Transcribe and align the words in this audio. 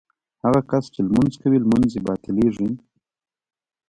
هغه 0.43 0.59
کس 0.69 0.83
چې 0.93 0.99
لمونځ 1.07 1.33
کوي 1.41 1.57
لمونځ 1.63 1.89
یې 1.95 2.01
باطلېږي. 2.07 2.69